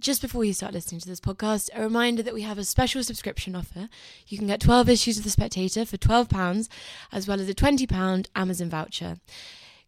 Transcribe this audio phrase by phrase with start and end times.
[0.00, 3.02] just before you start listening to this podcast, a reminder that we have a special
[3.02, 3.88] subscription offer.
[4.26, 6.68] You can get 12 issues of The Spectator for £12,
[7.12, 9.18] as well as a £20 Amazon voucher.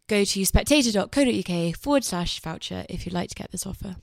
[0.07, 3.95] Go to spectator.co.uk forward slash voucher if you'd like to get this offer.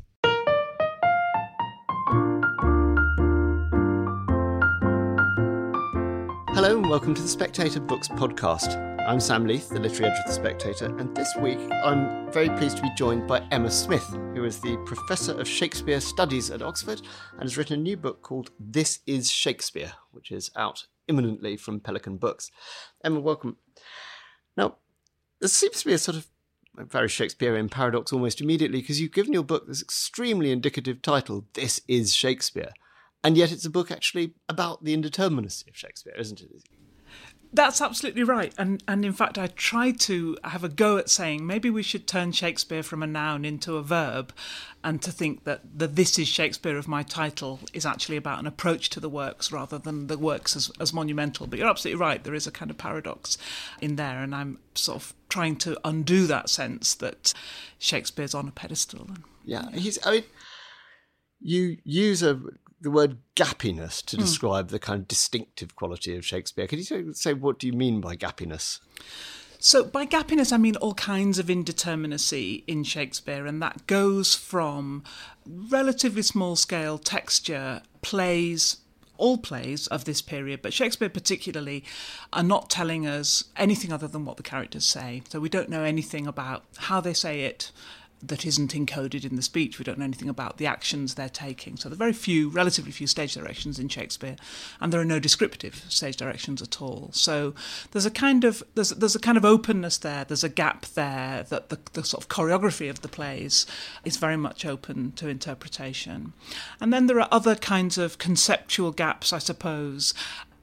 [6.61, 8.77] Hello and welcome to the Spectator Books podcast.
[9.07, 12.79] I'm Sam Leith, the literary editor of The Spectator, and this week I'm very pleased
[12.79, 14.05] to be joined by Emma Smith,
[14.35, 17.01] who is the Professor of Shakespeare Studies at Oxford
[17.35, 21.79] and has written a new book called This is Shakespeare, which is out imminently from
[21.79, 22.51] Pelican Books.
[23.05, 23.59] Emma, welcome.
[24.57, 24.79] Now,
[25.39, 26.27] there seems to be a sort of
[26.75, 31.83] very Shakespearean paradox almost immediately because you've given your book this extremely indicative title, This
[31.87, 32.73] is Shakespeare
[33.25, 36.51] and yet it's a book actually about the indeterminacy of Shakespeare, isn't it?
[37.51, 38.53] That's absolutely right.
[38.59, 42.07] And and in fact I tried to have a go at saying maybe we should
[42.07, 44.35] turn Shakespeare from a noun into a verb
[44.85, 48.47] and to think that the this is Shakespeare of my title is actually about an
[48.47, 51.47] approach to the works rather than the works as, as monumental.
[51.47, 53.39] But you're absolutely right, there is a kind of paradox
[53.81, 57.33] in there and I'm sort of trying to undo that sense that
[57.79, 59.09] Shakespeare's on a pedestal.
[59.47, 60.25] Yeah, he's I mean
[61.41, 62.39] you use a
[62.81, 64.23] the word gappiness to hmm.
[64.23, 64.71] describe mm.
[64.71, 66.67] the kind of distinctive quality of Shakespeare.
[66.67, 68.81] Could you say what do you mean by gappiness?
[69.61, 75.03] So, by gappiness, I mean all kinds of indeterminacy in Shakespeare, and that goes from
[75.45, 78.77] relatively small scale texture plays,
[79.17, 81.85] all plays of this period, but Shakespeare particularly,
[82.33, 85.23] are not telling us anything other than what the characters say.
[85.29, 87.73] So, we don't know anything about how they say it,
[88.23, 89.79] that isn't encoded in the speech.
[89.79, 91.77] We don't know anything about the actions they're taking.
[91.77, 94.37] So there are very few, relatively few stage directions in Shakespeare,
[94.81, 97.11] and there are no descriptive stage directions at all.
[97.13, 97.55] So
[97.93, 100.25] there's a kind of there's there's a kind of openness there.
[100.25, 103.67] There's a gap there that the, the sort of choreography of the plays
[104.05, 106.33] is very much open to interpretation.
[106.81, 110.15] And then there are other kinds of conceptual gaps, I suppose,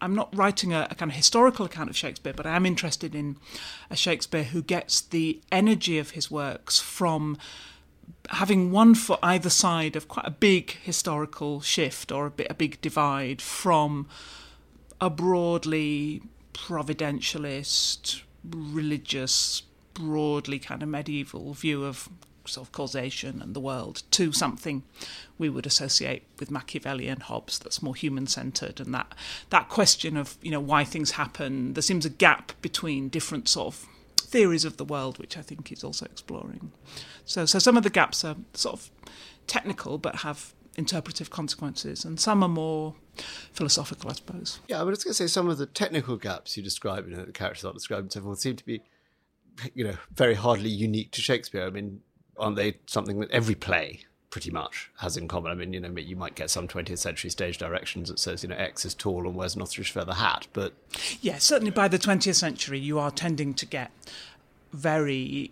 [0.05, 3.15] I'm not writing a, a, kind of historical account of Shakespeare, but I am interested
[3.15, 3.37] in
[3.89, 7.39] a Shakespeare who gets the energy of his works from
[8.29, 12.53] having one foot either side of quite a big historical shift or a bit a
[12.53, 14.07] big divide from
[15.01, 16.21] a broadly
[16.53, 19.63] providentialist, religious,
[19.95, 22.09] broadly kind of medieval view of
[22.57, 24.83] of causation and the world to something
[25.37, 29.13] we would associate with Machiavelli and Hobbes that's more human centered and that
[29.49, 31.73] that question of you know why things happen.
[31.73, 35.67] There seems a gap between different sort of theories of the world which I think
[35.67, 36.71] he's also exploring.
[37.25, 38.91] So so some of the gaps are sort of
[39.47, 42.95] technical but have interpretive consequences and some are more
[43.53, 44.59] philosophical I suppose.
[44.67, 47.25] Yeah I was going to say some of the technical gaps you describe you know
[47.25, 48.81] the characters are described and so forth seem to be
[49.73, 51.65] you know very hardly unique to Shakespeare.
[51.65, 52.01] I mean
[52.37, 55.51] aren't they something that every play pretty much has in common?
[55.51, 58.49] I mean, you know, you might get some 20th century stage directions that says, you
[58.49, 60.73] know, X is tall and wears an ostrich feather hat, but.
[61.21, 63.91] Yeah, certainly by the 20th century, you are tending to get
[64.73, 65.51] very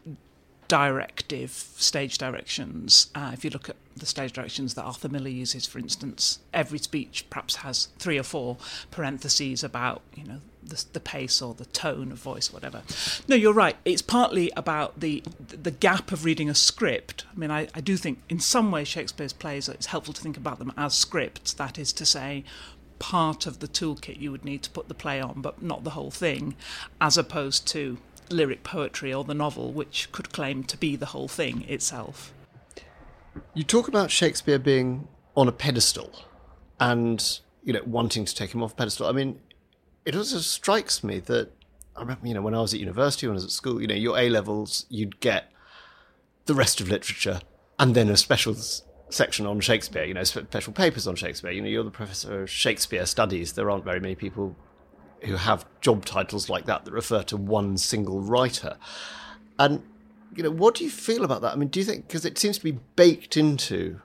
[0.68, 3.08] directive stage directions.
[3.16, 6.80] Uh, if you look at the stage directions that Arthur Miller uses, for instance, every
[6.80, 8.58] speech perhaps has three or four
[8.92, 12.84] parentheses about, you know, the, the pace or the tone of voice, whatever.
[13.28, 13.76] No, you're right.
[13.86, 17.26] It's partly about the the gap of reading a script.
[17.32, 20.38] I mean, I, I do think in some way Shakespeare's plays it's helpful to think
[20.38, 21.54] about them as scripts.
[21.54, 22.44] That is to say,
[23.00, 25.92] part of the toolkit you would need to put the play on, but not the
[25.92, 26.56] whole thing,
[27.02, 27.98] as opposed to
[28.30, 32.34] lyric poetry or the novel, which could claim to be the whole thing itself.
[33.54, 36.12] You talk about Shakespeare being on a pedestal
[36.80, 39.08] and you know wanting to take him off a pedestal.
[39.08, 39.40] I mean,
[40.06, 41.52] it also strikes me that
[41.96, 43.88] I remember, you know, when I was at university, when I was at school, you
[43.88, 45.52] know, your A levels, you'd get
[46.46, 47.42] the rest of literature
[47.80, 48.56] and then a special
[49.10, 51.52] section on Shakespeare, you know, special papers on Shakespeare.
[51.52, 53.54] You know, you're the professor of Shakespeare studies.
[53.54, 54.56] There aren't very many people
[55.22, 58.78] who have job titles like that that refer to one single writer.
[59.60, 59.84] And,
[60.36, 61.54] you know, what do you feel about that?
[61.54, 64.00] I mean, do you think, because it seems to be baked into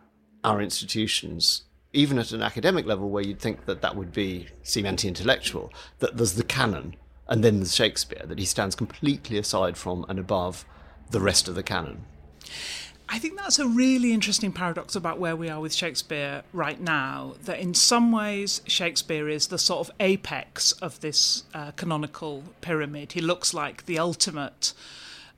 [0.44, 4.86] our institutions, even at an academic level where you'd think that that would be seem
[4.86, 6.96] anti-intellectual, that there's the canon
[7.28, 10.64] and then there's Shakespeare, that he stands completely aside from and above
[11.10, 12.04] the rest of the canon.
[13.10, 17.36] I think that's a really interesting paradox about where we are with Shakespeare right now.
[17.44, 23.12] That in some ways, Shakespeare is the sort of apex of this uh, canonical pyramid.
[23.12, 24.74] He looks like the ultimate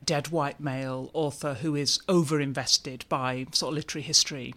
[0.05, 4.55] dead white male author who is overinvested by sort of literary history.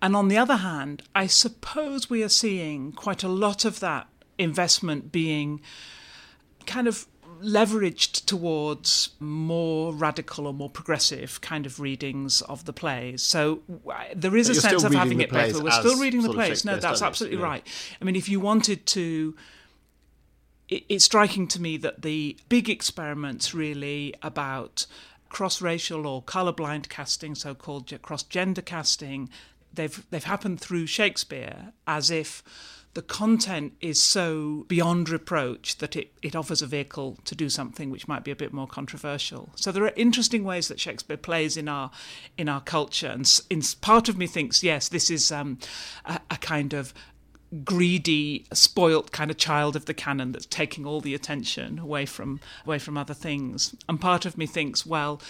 [0.00, 4.06] And on the other hand, I suppose we are seeing quite a lot of that
[4.38, 5.60] investment being
[6.66, 7.06] kind of
[7.42, 13.22] leveraged towards more radical or more progressive kind of readings of the plays.
[13.22, 13.62] So
[14.14, 15.62] there is but a sense of having it both.
[15.62, 16.64] We're still reading the plays.
[16.64, 17.44] No, that's absolutely yeah.
[17.44, 17.66] right.
[18.00, 19.36] I mean, if you wanted to
[20.68, 24.86] it's striking to me that the big experiments really about
[25.28, 29.28] cross racial or colour-blind casting, so called cross gender casting,
[29.72, 32.42] they've they've happened through Shakespeare as if
[32.94, 37.90] the content is so beyond reproach that it, it offers a vehicle to do something
[37.90, 39.50] which might be a bit more controversial.
[39.56, 41.90] So there are interesting ways that Shakespeare plays in our
[42.36, 45.58] in our culture, and in, part of me thinks yes, this is um,
[46.04, 46.92] a, a kind of
[47.64, 52.40] greedy, spoilt kind of child of the canon that's taking all the attention away from
[52.66, 53.74] away from other things.
[53.88, 55.20] And part of me thinks, well,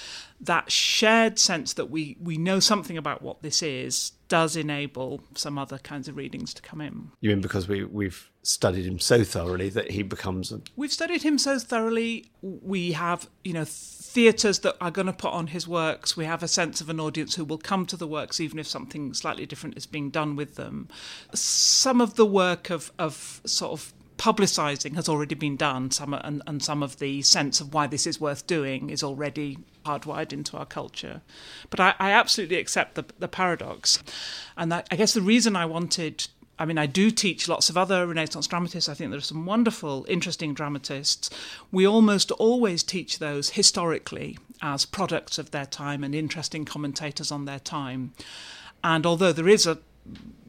[0.41, 5.59] that shared sense that we we know something about what this is does enable some
[5.59, 7.11] other kinds of readings to come in.
[7.21, 11.23] You mean because we we've studied him so thoroughly that he becomes a We've studied
[11.23, 12.31] him so thoroughly.
[12.41, 16.17] We have, you know, theatres that are going to put on his works.
[16.17, 18.67] We have a sense of an audience who will come to the works even if
[18.67, 20.89] something slightly different is being done with them.
[21.35, 26.43] Some of the work of, of sort of publicising has already been done, some and,
[26.47, 30.57] and some of the sense of why this is worth doing is already hardwired into
[30.57, 31.23] our culture.
[31.71, 34.03] But I, I absolutely accept the, the paradox.
[34.57, 36.27] And that, I guess the reason I wanted
[36.61, 38.89] I mean, I do teach lots of other Renaissance dramatists.
[38.89, 41.31] I think there are some wonderful, interesting dramatists.
[41.71, 47.45] We almost always teach those historically as products of their time and interesting commentators on
[47.45, 48.13] their time.
[48.83, 49.79] And although there is a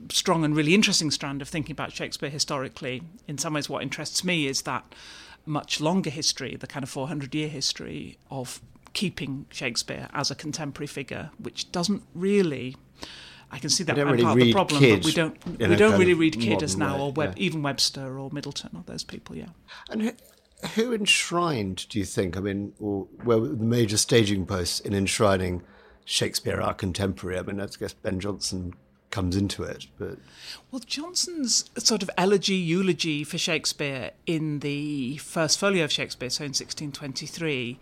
[0.09, 4.23] strong and really interesting strand of thinking about Shakespeare historically, in some ways, what interests
[4.23, 4.95] me is that
[5.45, 8.61] much longer history, the kind of 400 year history of
[8.93, 12.75] keeping Shakespeare as a contemporary figure, which doesn't really
[13.51, 15.75] I can see that really part of the problem, Kyd but we don't we a
[15.75, 17.43] don't really read Kyd as now, way, or Web, yeah.
[17.43, 19.35] even Webster or Middleton or those people.
[19.35, 19.47] Yeah.
[19.89, 20.11] And who,
[20.75, 22.37] who enshrined, do you think?
[22.37, 25.63] I mean, or were the major staging posts in enshrining
[26.05, 27.39] Shakespeare, our contemporary?
[27.39, 28.73] I mean, I guess Ben Jonson
[29.11, 30.17] comes into it, but
[30.71, 36.43] Well, Jonson's sort of elegy, eulogy for Shakespeare in the first folio of Shakespeare, so
[36.43, 37.79] in 1623,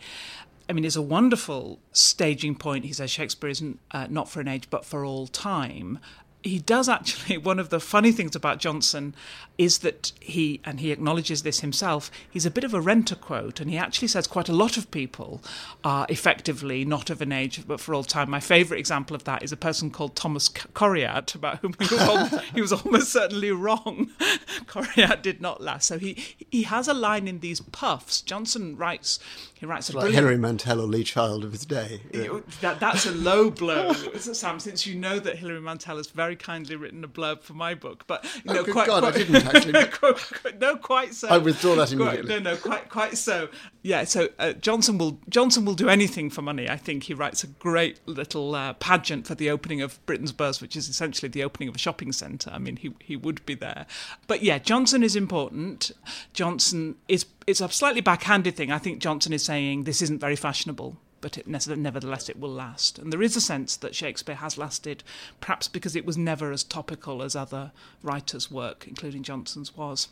[0.69, 2.85] I mean, is a wonderful staging point.
[2.85, 5.99] He says Shakespeare isn't uh, not for an age, but for all time.
[6.47, 9.13] He does actually, one of the funny things about Jonson
[9.57, 13.59] is that he, and he acknowledges this himself, he's a bit of a renter quote,
[13.59, 15.41] and he actually says quite a lot of people
[15.83, 18.29] are effectively not of an age, but for all time.
[18.29, 22.01] My favourite example of that is a person called Thomas Coryat, about whom he was,
[22.01, 24.11] al- he was almost certainly wrong.
[24.67, 25.87] Coryat did not last.
[25.87, 28.21] So he, he has a line in these puffs.
[28.21, 29.19] Jonson writes,
[29.59, 32.01] he writes a like brilliant Henry Mantel or Lee Child of his day.
[32.13, 32.39] Yeah.
[32.61, 34.59] that, that's a low blow, Sam.
[34.59, 38.03] Since you know that Hilary Mantel has very kindly written a blurb for my book,
[38.07, 39.73] but you know, Oh, quite, God, I didn't actually.
[39.87, 41.27] quite- quite- no, quite so.
[41.29, 42.39] I withdraw that Quite- immediately.
[42.43, 43.49] no, no, quite, quite so.
[43.81, 44.03] Yeah.
[44.03, 46.69] So uh, Jonson will Jonson will do anything for money.
[46.69, 50.61] I think he writes a great little uh, pageant for the opening of Britain's Burse,
[50.61, 52.51] which is essentially the opening of a shopping centre.
[52.53, 53.85] I mean, he he would be there.
[54.27, 55.91] But yeah, Jonson is important.
[56.33, 58.71] Jonson is it's a slightly backhanded thing.
[58.71, 62.99] I think Jonson is saying this isn't very fashionable but it, nevertheless it will last.
[62.99, 65.03] And there is a sense that Shakespeare has lasted,
[65.41, 67.71] perhaps because it was never as topical as other
[68.03, 70.09] writers' work, including Jonson's, was.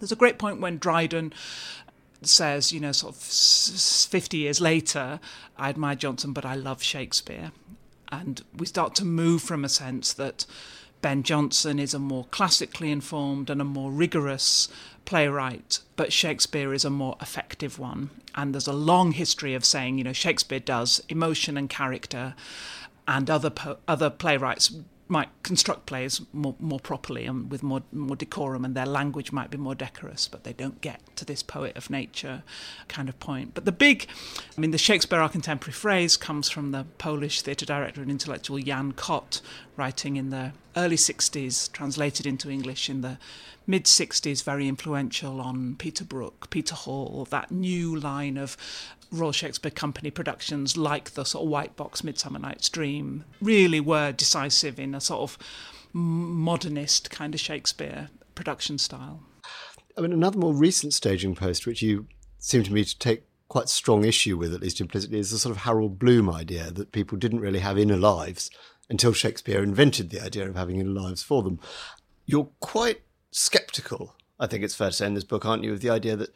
[0.00, 1.32] There's a great point when Dryden
[2.22, 5.20] says, you know, sort of 50 years later,
[5.56, 7.52] I admire Jonson, but I love Shakespeare.
[8.10, 10.44] And we start to move from a sense that
[11.02, 14.68] Ben Jonson is a more classically informed and a more rigorous
[15.04, 18.10] playwright, but Shakespeare is a more effective one.
[18.34, 22.34] And there's a long history of saying, you know, Shakespeare does emotion and character,
[23.06, 24.72] and other po- other playwrights
[25.08, 29.50] might construct plays more, more properly and with more more decorum, and their language might
[29.50, 32.42] be more decorous, but they don't get to this poet of nature
[32.88, 33.52] kind of point.
[33.52, 34.06] But the big,
[34.56, 38.58] I mean, the Shakespeare our contemporary phrase comes from the Polish theatre director and intellectual
[38.58, 39.42] Jan Kott,
[39.76, 43.18] writing in the early 60s, translated into English in the
[43.66, 48.56] mid 60s, very influential on Peter Brook, Peter Hall, that new line of
[49.10, 54.12] Royal Shakespeare Company productions like the sort of White Box Midsummer Night's Dream really were
[54.12, 55.38] decisive in a sort of
[55.92, 59.22] modernist kind of Shakespeare production style.
[59.96, 62.06] I mean, another more recent staging post, which you
[62.38, 65.54] seem to me to take quite strong issue with, at least implicitly, is the sort
[65.54, 68.50] of Harold Bloom idea that people didn't really have inner lives
[68.88, 71.58] until Shakespeare invented the idea of having inner lives for them.
[72.26, 75.80] You're quite skeptical, I think it's fair to say, in this book, aren't you, of
[75.80, 76.34] the idea that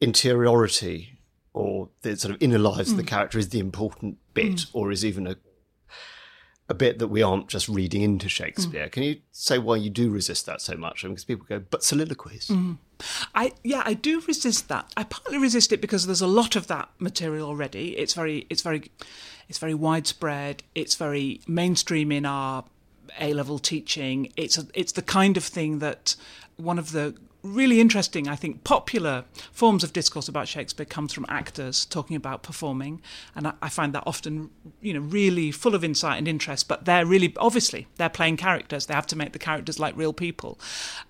[0.00, 1.18] interiority
[1.52, 3.08] or the sort of inner lives of the hmm.
[3.08, 4.78] character is the important bit, hmm.
[4.78, 5.36] or is even a
[6.68, 8.84] a bit that we aren't just reading into Shakespeare.
[8.84, 8.90] Hmm.
[8.90, 11.04] Can you say why you do resist that so much?
[11.04, 12.50] I mean, because people go, but soliloquies.
[13.34, 14.90] I yeah, I do resist that.
[14.96, 17.98] I partly resist it because there's a lot of that material already.
[17.98, 18.90] It's very it's very
[19.52, 20.62] it's very widespread.
[20.74, 22.64] It's very mainstream in our
[23.20, 24.32] A level teaching.
[24.34, 26.16] It's a, it's the kind of thing that
[26.56, 31.26] one of the really interesting, I think, popular forms of discourse about Shakespeare comes from
[31.28, 33.02] actors talking about performing,
[33.34, 36.68] and I, I, find that often, you know, really full of insight and interest.
[36.68, 38.86] But they're really obviously they're playing characters.
[38.86, 40.58] They have to make the characters like real people,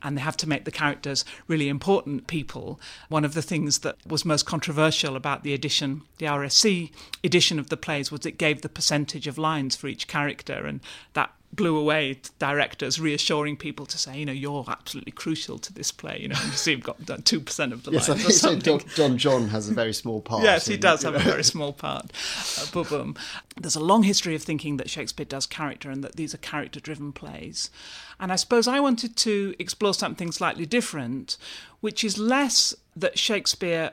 [0.02, 2.80] and they have to make the characters really important people.
[3.08, 7.68] One of the things that was most controversial about the edition, the RSC edition of
[7.68, 10.80] the plays, was it gave the percentage of lines for each character, and
[11.12, 15.92] that blew away directors reassuring people to say, you know, you're absolutely crucial to this
[15.92, 16.18] play.
[16.20, 18.44] You know, you see, you've got two percent of the yes, lines.
[18.44, 20.42] I think Don, Don, John has a very small part.
[20.42, 22.10] yes, he does have a very small part.
[22.58, 23.16] Uh, boom.
[23.60, 27.12] There's a long history of thinking that Shakespeare does character and that these are character-driven
[27.12, 27.70] plays.
[28.18, 31.36] And I suppose I wanted to explore something slightly different,
[31.80, 33.92] which is less that Shakespeare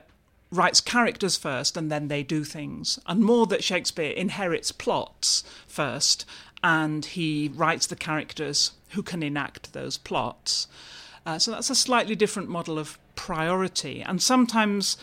[0.50, 6.24] writes characters first and then they do things, and more that Shakespeare inherits plots first
[6.62, 10.66] and he writes the characters who can enact those plots.
[11.24, 14.02] Uh, so that's a slightly different model of priority.
[14.02, 14.96] And sometimes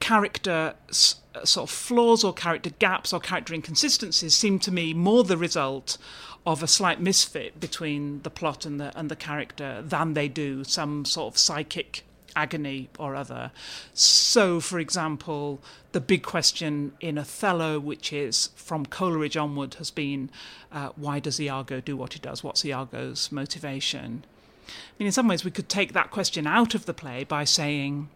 [0.00, 5.24] character uh, sort of flaws or character gaps or character inconsistencies seem to me more
[5.24, 5.98] the result
[6.46, 10.64] of a slight misfit between the plot and the and the character than they do
[10.64, 12.04] some sort of psychic
[12.38, 13.50] agony or other.
[13.92, 15.60] So, for example,
[15.92, 20.30] the big question in Othello, which is from Coleridge onward, has been
[20.70, 22.44] uh, why does Iago do what he does?
[22.44, 24.24] What's Iago's motivation?
[24.68, 27.44] I mean, in some ways, we could take that question out of the play by
[27.44, 28.08] saying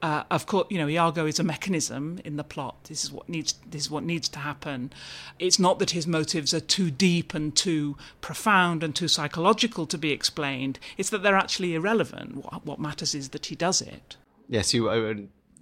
[0.00, 2.84] uh, of course, you know, Iago is a mechanism in the plot.
[2.84, 3.54] This is what needs.
[3.68, 4.92] This is what needs to happen.
[5.38, 9.98] It's not that his motives are too deep and too profound and too psychological to
[9.98, 10.78] be explained.
[10.96, 12.44] It's that they're actually irrelevant.
[12.44, 14.16] What, what matters is that he does it.
[14.48, 15.14] Yes, you uh,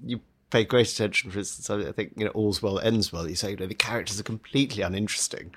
[0.04, 1.30] you pay great attention.
[1.30, 3.28] For instance, I think you know, all's well ends well.
[3.28, 5.52] You say you know, the characters are completely uninteresting.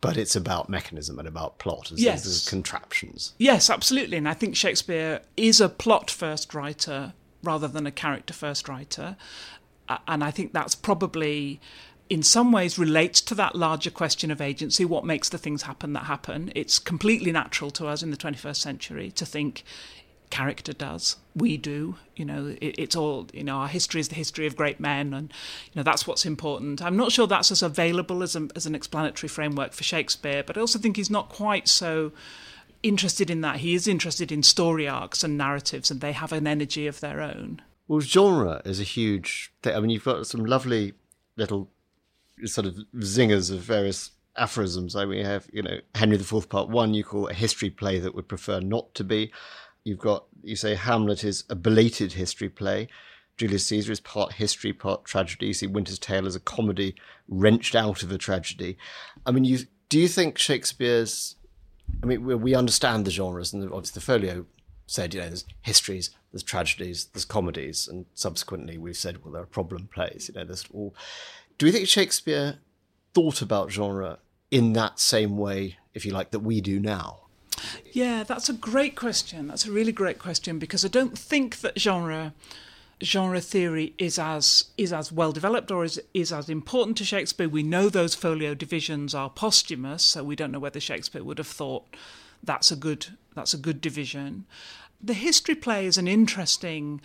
[0.00, 2.26] But it's about mechanism and about plot as, yes.
[2.26, 3.32] as contraptions.
[3.38, 4.18] Yes, absolutely.
[4.18, 7.14] And I think Shakespeare is a plot first writer
[7.44, 9.16] rather than a character first writer.
[10.08, 11.60] And I think that's probably
[12.10, 15.92] in some ways relates to that larger question of agency what makes the things happen
[15.94, 16.52] that happen.
[16.54, 19.64] It's completely natural to us in the 21st century to think
[20.30, 21.16] character does.
[21.36, 24.56] We do you know it, it's all you know our history is the history of
[24.56, 25.32] great men and
[25.66, 26.82] you know that's what's important.
[26.82, 30.56] I'm not sure that's as available as, a, as an explanatory framework for shakespeare but
[30.56, 32.12] i also think he's not quite so
[32.84, 33.56] interested in that.
[33.56, 37.20] He is interested in story arcs and narratives, and they have an energy of their
[37.20, 37.60] own.
[37.88, 39.74] Well, genre is a huge thing.
[39.74, 40.94] I mean, you've got some lovely
[41.36, 41.70] little
[42.44, 44.96] sort of zingers of various aphorisms.
[44.96, 47.98] I mean, you have, you know, Henry IV, Part One, you call a history play
[47.98, 49.32] that would prefer not to be.
[49.84, 52.88] You've got, you say Hamlet is a belated history play.
[53.36, 55.46] Julius Caesar is part history, part tragedy.
[55.46, 56.94] You see Winter's Tale as a comedy
[57.28, 58.78] wrenched out of a tragedy.
[59.26, 61.36] I mean, you do you think Shakespeare's
[62.02, 64.46] I mean, we understand the genres, and obviously the folio
[64.86, 69.42] said, you know, there's histories, there's tragedies, there's comedies, and subsequently we've said, well, there
[69.42, 70.28] are problem plays.
[70.28, 70.94] You know, there's all.
[71.56, 72.58] Do you think Shakespeare
[73.14, 74.18] thought about genre
[74.50, 77.20] in that same way, if you like, that we do now?
[77.92, 79.46] Yeah, that's a great question.
[79.46, 82.34] That's a really great question because I don't think that genre
[83.02, 87.48] genre theory is as is as well developed or is is as important to Shakespeare.
[87.48, 91.46] We know those folio divisions are posthumous, so we don't know whether Shakespeare would have
[91.46, 91.84] thought
[92.42, 94.46] that's a good that's a good division.
[95.00, 97.00] The history play is an interesting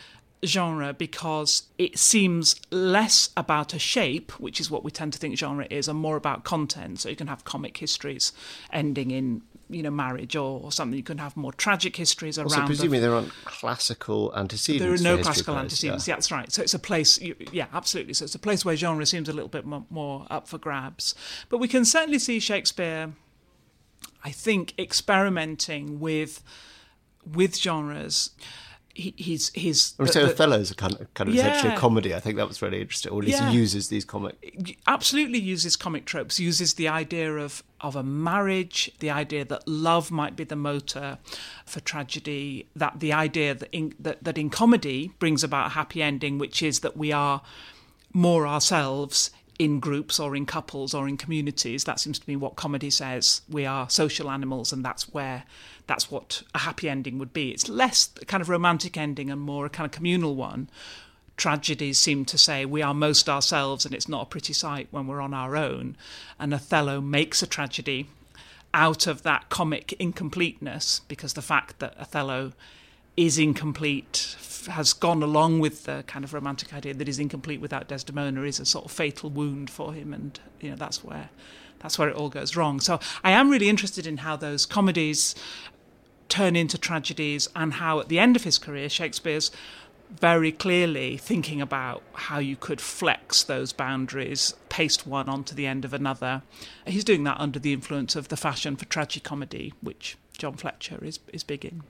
[0.46, 5.38] genre because it seems less about a shape, which is what we tend to think
[5.38, 7.02] genre is, and more about content.
[7.02, 8.32] So you can have comic histories
[8.72, 10.98] ending in you know marriage or, or something.
[10.98, 12.52] You can have more tragic histories around.
[12.52, 15.02] Also, presumably there aren't classical antecedents.
[15.02, 16.08] There are no classical plays, antecedents.
[16.08, 16.16] Yeah.
[16.16, 16.52] that's right.
[16.52, 17.20] So it's a place.
[17.52, 18.14] Yeah, absolutely.
[18.14, 21.16] So it's a place where genre seems a little bit more, more up for grabs.
[21.50, 23.14] But we can certainly see Shakespeare.
[24.24, 26.44] I think experimenting with
[27.26, 28.32] with genres
[28.94, 29.96] he, he's he's.
[29.98, 31.48] Or so Othello's a kind of, kind of yeah.
[31.48, 32.14] essentially a comedy.
[32.14, 33.12] I think that was really interesting.
[33.12, 33.50] Or at least yeah.
[33.50, 34.78] he uses these comic.
[34.88, 36.40] Absolutely uses comic tropes.
[36.40, 41.18] Uses the idea of of a marriage, the idea that love might be the motor
[41.66, 42.68] for tragedy.
[42.76, 46.62] That the idea that in, that that in comedy brings about a happy ending, which
[46.62, 47.42] is that we are
[48.12, 51.84] more ourselves in groups or in couples or in communities.
[51.84, 53.42] That seems to be what comedy says.
[53.50, 55.44] We are social animals, and that's where
[55.86, 57.52] that's what a happy ending would be.
[57.52, 60.70] It's less a kind of romantic ending and more a kind of communal one.
[61.36, 65.08] Tragedies seem to say we are most ourselves, and it's not a pretty sight when
[65.08, 65.98] we're on our own.
[66.40, 68.08] And Othello makes a tragedy
[68.74, 72.54] out of that comic incompleteness because the fact that Othello
[73.18, 74.36] is incomplete
[74.68, 78.60] has gone along with the kind of romantic idea that he's incomplete without Desdemona is
[78.60, 81.30] a sort of fatal wound for him, and you know that's where
[81.80, 82.80] that's where it all goes wrong.
[82.80, 85.36] So I am really interested in how those comedies
[86.28, 89.52] turn into tragedies, and how at the end of his career Shakespeare's
[90.10, 95.86] very clearly thinking about how you could flex those boundaries, paste one onto the end
[95.86, 96.42] of another.
[96.88, 101.20] He's doing that under the influence of the fashion for tragicomedy, which John Fletcher is
[101.32, 101.84] is big in.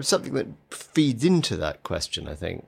[0.00, 2.66] Something that feeds into that question, I think,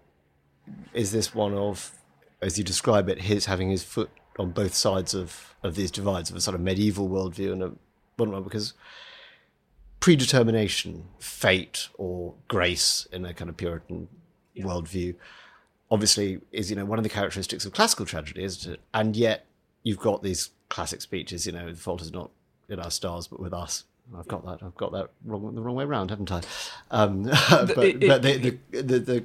[0.92, 1.92] is this one of,
[2.40, 6.30] as you describe it, his having his foot on both sides of, of these divides
[6.30, 7.72] of a sort of medieval worldview and a
[8.18, 8.74] modern one, because
[10.00, 14.08] predetermination, fate, or grace in a kind of Puritan
[14.54, 14.64] yeah.
[14.64, 15.14] worldview,
[15.90, 18.80] obviously is you know one of the characteristics of classical tragedy, isn't it?
[18.94, 19.46] And yet
[19.82, 22.30] you've got these classic speeches, you know, the fault is not
[22.68, 23.84] in our stars but with us.
[24.18, 24.62] I've got that.
[24.62, 26.42] I've got that wrong the wrong way around, haven't I?
[26.90, 29.24] Um, but, it, but the, the, the, the,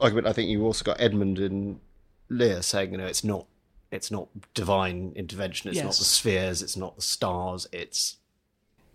[0.00, 1.80] argument, I think you also got Edmund and
[2.28, 3.46] Lear saying, you know, it's not
[3.90, 5.68] it's not divine intervention.
[5.68, 5.84] It's yes.
[5.84, 6.62] not the spheres.
[6.62, 7.68] It's not the stars.
[7.72, 8.16] It's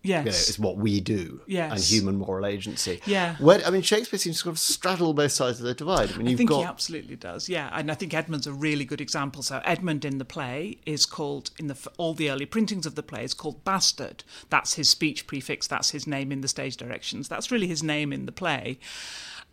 [0.08, 1.42] Yes, you know, it's what we do.
[1.48, 1.72] Yes.
[1.72, 3.02] and human moral agency.
[3.06, 6.12] Yeah, Where, I mean, Shakespeare seems to sort of straddle both sides of the divide.
[6.12, 7.50] I mean, I think got he absolutely does.
[7.50, 9.42] Yeah, and I think Edmund's a really good example.
[9.42, 13.04] So Edmund in the play is called in the all the early printings of the
[13.04, 14.24] play is called Bastard.
[14.50, 15.68] That's his speech prefix.
[15.68, 17.28] That's his name in the stage directions.
[17.28, 18.80] That's really his name in the play.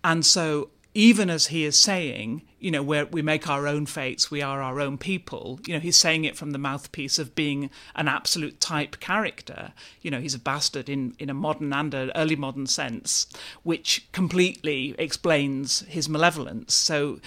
[0.02, 4.30] And so even as he is saying, you know, where we make our own fates,
[4.30, 7.68] we are our own people, you know, he's saying it from the mouthpiece of being
[7.96, 9.72] an absolute type character.
[10.00, 13.26] You know, he's a bastard in, in a modern and an early modern sense,
[13.64, 16.74] which completely explains his malevolence.
[16.74, 17.18] So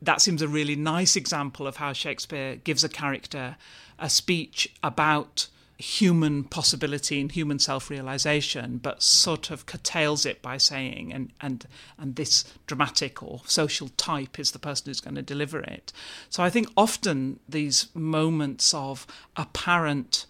[0.00, 3.56] that seems a really nice example of how Shakespeare gives a character
[3.98, 5.48] a speech about
[5.80, 11.66] human possibility and human self-realization, but sort of curtails it by saying, and and
[11.98, 15.92] and this dramatic or social type is the person who's going to deliver it.
[16.28, 19.06] So I think often these moments of
[19.36, 20.26] apparent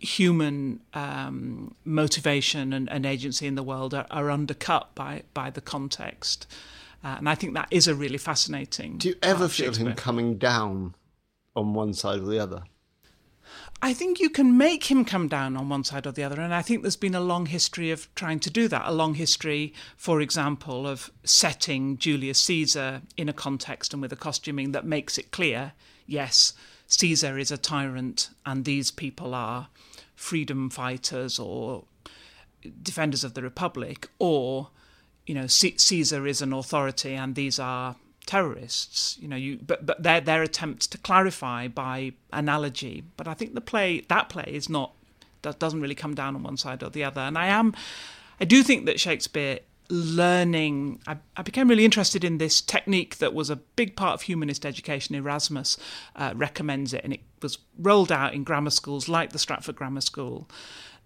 [0.00, 5.60] human um, motivation and, and, agency in the world are, are, undercut by by the
[5.60, 6.46] context,
[7.04, 8.96] uh, and I think that is a really fascinating.
[8.98, 10.94] Do you ever feel him coming down
[11.54, 12.64] on one side or the other?
[13.82, 16.40] I think you can make him come down on one side or the other.
[16.40, 18.86] And I think there's been a long history of trying to do that.
[18.86, 24.16] A long history, for example, of setting Julius Caesar in a context and with a
[24.16, 25.72] costuming that makes it clear
[26.06, 26.54] yes,
[26.86, 29.68] Caesar is a tyrant and these people are
[30.14, 31.84] freedom fighters or
[32.82, 34.68] defenders of the Republic, or,
[35.26, 39.16] you know, C- Caesar is an authority and these are terrorists.
[39.20, 43.04] You know, you but but their their attempts to clarify by analogy.
[43.16, 44.92] But I think the play that play is not
[45.42, 47.20] that doesn't really come down on one side or the other.
[47.20, 47.74] And I am,
[48.40, 49.60] I do think that Shakespeare
[49.90, 54.22] learning I, I, became really interested in this technique that was a big part of
[54.22, 55.76] humanist education erasmus
[56.16, 60.00] uh, recommends it and it was rolled out in grammar schools like the stratford grammar
[60.00, 60.48] school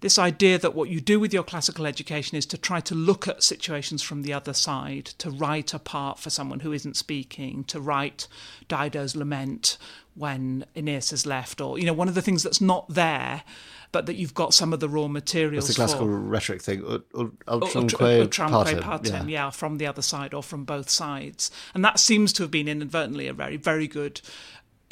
[0.01, 3.27] this idea that what you do with your classical education is to try to look
[3.27, 7.65] at situations from the other side, to write a part for someone who isn't speaking,
[7.65, 8.29] to write
[8.69, 9.77] Dido's lament
[10.15, 13.43] when Aeneas has left, or you know, one of the things that's not there,
[13.91, 15.67] but that you've got some of the raw materials.
[15.67, 16.19] That's the classical for.
[16.19, 19.45] rhetoric thing, utramque partem, partem yeah.
[19.47, 22.69] yeah, from the other side or from both sides, and that seems to have been
[22.69, 24.21] inadvertently a very, very good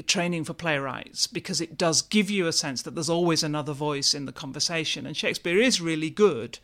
[0.03, 4.15] training for playwrights because it does give you a sense that there's always another voice
[4.15, 5.07] in the conversation.
[5.07, 6.59] And Shakespeare is really good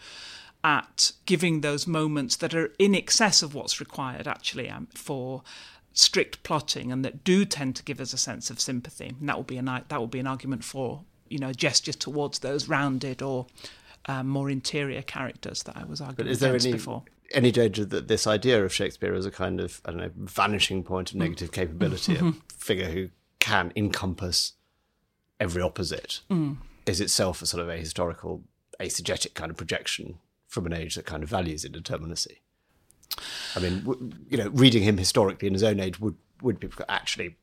[0.64, 5.42] at giving those moments that are in excess of what's required actually um, for
[5.92, 9.14] strict plotting and that do tend to give us a sense of sympathy.
[9.18, 12.40] And that would be an that will be an argument for you know gestures towards
[12.40, 13.47] those rounded or
[14.07, 17.05] um, more interior characters that I was arguing but is there any, before.
[17.33, 20.83] Any danger that this idea of Shakespeare as a kind of I don't know vanishing
[20.83, 23.09] point of negative capability, a figure who
[23.42, 24.52] can encompass
[25.40, 26.57] every opposite mm.
[26.87, 28.44] is itself a sort of a historical
[28.78, 32.38] eisegetic kind of projection from an age that kind of values indeterminacy.
[33.57, 37.37] I mean, you know, reading him historically in his own age would would be actually,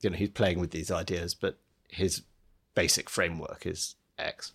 [0.00, 1.56] you know, he's playing with these ideas, but
[1.88, 2.22] his
[2.74, 4.52] basic framework is X.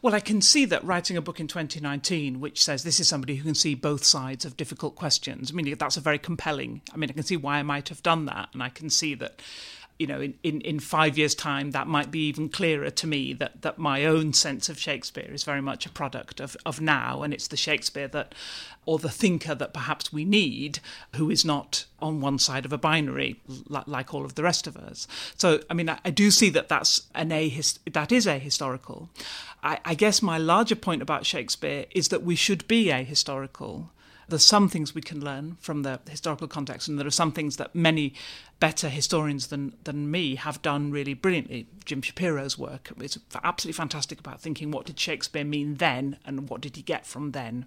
[0.00, 3.36] Well, I can see that writing a book in 2019, which says this is somebody
[3.36, 5.50] who can see both sides of difficult questions.
[5.50, 6.82] I mean, that's a very compelling.
[6.92, 9.14] I mean, I can see why I might have done that, and I can see
[9.14, 9.40] that
[10.02, 13.32] you know, in, in, in five years' time, that might be even clearer to me
[13.34, 17.22] that, that my own sense of Shakespeare is very much a product of, of now,
[17.22, 18.34] and it's the Shakespeare that,
[18.84, 20.80] or the thinker that perhaps we need,
[21.14, 24.66] who is not on one side of a binary like, like all of the rest
[24.66, 25.06] of us.
[25.36, 27.48] So, I mean, I, I do see that that's an a
[27.92, 29.08] that is ahistorical.
[29.62, 33.90] I, I guess my larger point about Shakespeare is that we should be ahistorical
[34.28, 37.56] there's some things we can learn from the historical context, and there are some things
[37.56, 38.14] that many
[38.60, 41.66] better historians than than me have done really brilliantly.
[41.84, 46.60] Jim Shapiro's work is absolutely fantastic about thinking what did Shakespeare mean then, and what
[46.60, 47.66] did he get from then.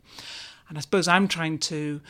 [0.69, 2.01] And I suppose I'm trying to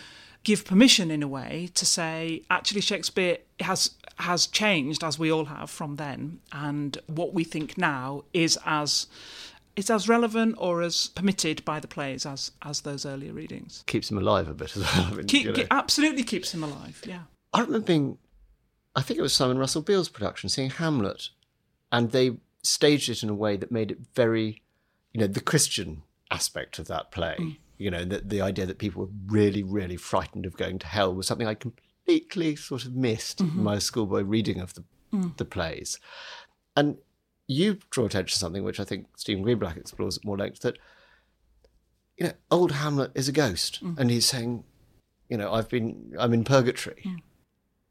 [0.44, 5.46] give permission in a way to say actually Shakespeare has has changed as we all
[5.46, 9.08] have from then, and what we think now is as
[9.76, 13.84] is as relevant or as permitted by the plays as as those earlier readings.
[13.88, 15.06] Keeps him alive a bit as well.
[15.06, 15.66] I mean, Keep, you know.
[15.72, 17.02] Absolutely keeps him alive.
[17.06, 17.24] Yeah.
[17.54, 18.18] I remember being,
[18.96, 21.30] I think it was Simon Russell Beale's production, seeing Hamlet,
[21.92, 24.62] and they staged it in a way that made it very,
[25.14, 27.36] you know, the Christian aspect of that play.
[27.40, 27.58] Mm.
[27.78, 31.14] You know, the, the idea that people were really, really frightened of going to hell
[31.14, 33.58] was something I completely sort of missed mm-hmm.
[33.58, 34.84] in my schoolboy reading of the
[35.14, 35.36] mm.
[35.38, 36.00] the plays.
[36.76, 36.98] And
[37.48, 40.78] you draw attention to something which I think Stephen Greenblatt explores at more length that
[42.18, 43.98] you know old Hamlet is a ghost, mm.
[43.98, 44.64] and he's saying,
[45.30, 47.18] you know, I've been I'm in purgatory, mm.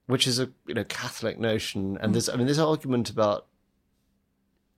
[0.06, 2.12] which is a you know Catholic notion, and mm.
[2.14, 3.46] there's I mean this argument about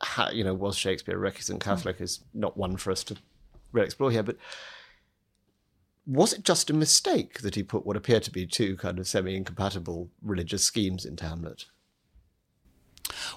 [0.00, 3.16] how you know was Shakespeare a recusant Catholic is not one for us to
[3.72, 4.36] really explore here, but
[6.06, 9.08] was it just a mistake that he put what appear to be two kind of
[9.08, 11.66] semi incompatible religious schemes into Hamlet?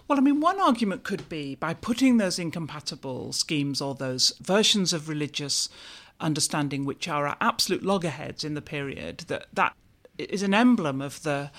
[0.08, 4.93] Well, I mean, one argument could be by putting those incompatible schemes or those versions
[4.93, 5.69] of religious
[6.19, 9.73] understanding which are absolute loggerheads in the period, that that
[10.17, 11.51] is an emblem of the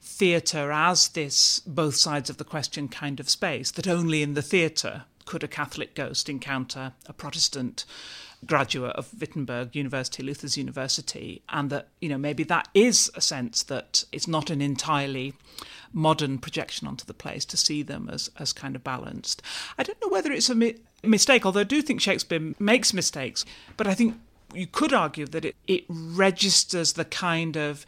[0.00, 4.42] theatre as this both sides of the question kind of space, that only in the
[4.42, 7.84] theatre could a Catholic ghost encounter a Protestant
[8.46, 13.62] graduate of Wittenberg University, Luther's University, and that, you know, maybe that is a sense
[13.64, 15.34] that it's not an entirely
[15.92, 19.42] modern projection onto the plays to see them as, as kind of balanced.
[19.76, 23.44] I don't know whether it's a mi- mistake, although I do think Shakespeare makes mistakes,
[23.76, 24.16] but I think
[24.54, 27.84] you could argue that it, it registers the kind of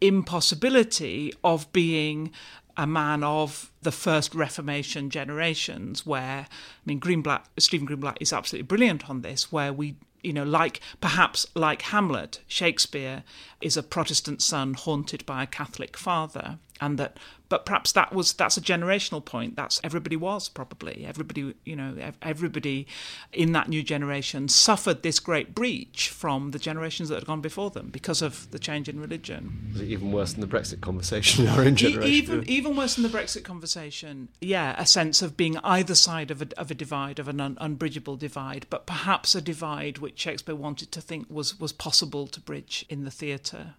[0.00, 2.30] impossibility of being
[2.76, 8.66] a man of the first Reformation generations, where I mean Greenblatt, Stephen Greenblatt is absolutely
[8.66, 13.22] brilliant on this, where we you know, like perhaps like Hamlet, Shakespeare
[13.60, 18.32] is a Protestant son haunted by a Catholic father, and that, but perhaps that was
[18.32, 19.56] that's a generational point.
[19.56, 22.86] That's everybody was probably everybody, you know, everybody
[23.32, 27.70] in that new generation suffered this great breach from the generations that had gone before
[27.70, 29.70] them because of the change in religion.
[29.72, 32.12] Was it even worse than the Brexit conversation in our own generation?
[32.12, 34.28] Even even worse than the Brexit conversation.
[34.40, 37.56] Yeah, a sense of being either side of a, of a divide, of an un,
[37.60, 42.40] unbridgeable divide, but perhaps a divide which Shakespeare wanted to think was was possible to
[42.40, 43.74] bridge in the theatre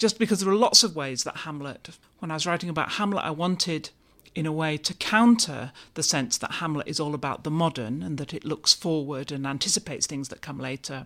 [0.00, 3.22] just because there are lots of ways that Hamlet, when I was writing about Hamlet,
[3.22, 3.90] I wanted
[4.34, 8.16] in a way to counter the sense that Hamlet is all about the modern and
[8.16, 11.04] that it looks forward and anticipates things that come later,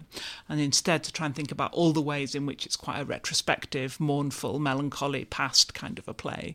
[0.48, 3.04] and instead to try and think about all the ways in which it's quite a
[3.04, 6.54] retrospective, mournful, melancholy, past kind of a play.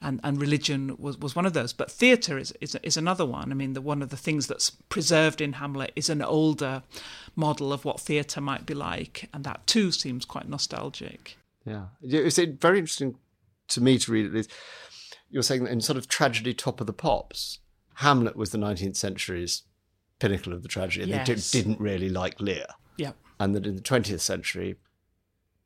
[0.00, 1.72] And, and religion was, was one of those.
[1.72, 3.52] But theatre is, is, is another one.
[3.52, 6.82] I mean, the, one of the things that's preserved in Hamlet is an older
[7.36, 11.37] model of what theatre might be like, and that too seems quite nostalgic.
[11.68, 13.16] Yeah, it's very interesting
[13.68, 14.48] to me to read it.
[15.30, 17.58] You're saying that in sort of tragedy, top of the pops,
[17.96, 19.64] Hamlet was the 19th century's
[20.18, 21.26] pinnacle of the tragedy, and yes.
[21.26, 22.66] they did, didn't really like Lear.
[22.96, 24.76] Yeah, and that in the 20th century,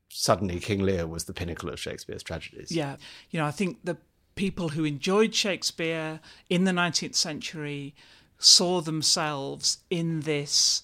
[0.09, 2.73] suddenly King Lear was the pinnacle of Shakespeare's tragedies.
[2.73, 2.97] Yeah,
[3.31, 3.99] you know, I think the
[4.35, 7.95] people who enjoyed Shakespeare in the 19th century
[8.39, 10.83] saw themselves in this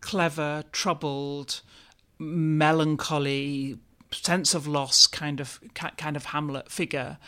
[0.00, 1.62] clever, troubled,
[2.18, 3.78] melancholy,
[4.10, 7.18] sense of loss kind of kind of Hamlet figure,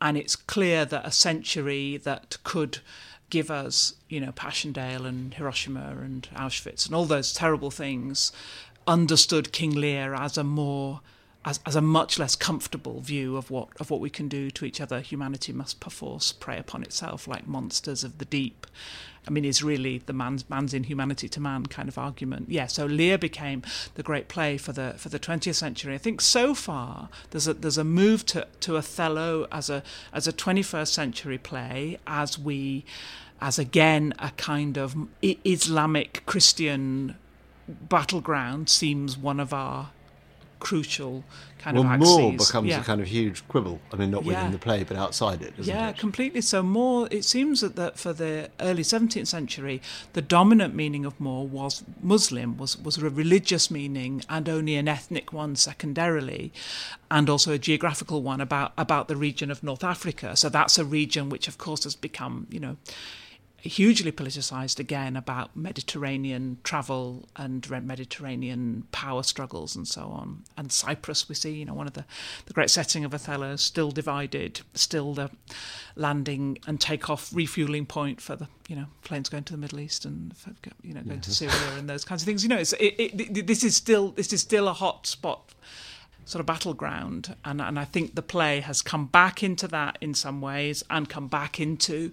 [0.00, 2.78] and it's clear that a century that could
[3.30, 8.32] give us, you know, Passchendaele and Hiroshima and Auschwitz and all those terrible things,
[8.86, 11.00] understood King Lear as a more
[11.44, 14.64] as, as a much less comfortable view of what of what we can do to
[14.64, 15.00] each other.
[15.00, 18.66] Humanity must perforce prey upon itself like monsters of the deep.
[19.26, 22.46] I mean, is really the man's man's inhumanity to man kind of argument.
[22.48, 23.62] Yeah, so Lear became
[23.94, 25.94] the great play for the for the 20th century.
[25.94, 30.26] I think so far there's a there's a move to, to Othello as a as
[30.26, 32.84] a 21st century play as we
[33.40, 37.16] as again a kind of Islamic Christian
[37.68, 39.90] battleground seems one of our
[40.60, 41.24] crucial
[41.58, 42.16] kind well, of axes.
[42.16, 42.80] Moor becomes yeah.
[42.80, 43.80] a kind of huge quibble.
[43.92, 44.28] I mean, not Yeah.
[44.28, 45.54] within the play, but outside it?
[45.58, 45.98] Yeah, it?
[45.98, 46.40] completely.
[46.40, 51.18] So Moor, it seems that, that for the early 17th century, the dominant meaning of
[51.20, 56.52] Moor was Muslim, was, was a religious meaning and only an ethnic one secondarily,
[57.10, 60.36] and also a geographical one about, about the region of North Africa.
[60.36, 62.76] So that's a region which, of course, has become, you know,
[63.62, 70.44] hugely politicized again about Mediterranean travel and Mediterranean power struggles and so on.
[70.56, 72.04] And Cyprus, we see, you know, one of the,
[72.46, 75.30] the great setting of Othello, still divided, still the
[75.94, 80.04] landing and takeoff refueling point for the, you know, planes going to the Middle East
[80.04, 82.42] and, for, you know, going to Syria and those kinds of things.
[82.42, 85.54] You know, it's, it, it, this is still this is still a hot spot
[86.24, 90.14] sort of battleground and and I think the play has come back into that in
[90.14, 92.12] some ways and come back into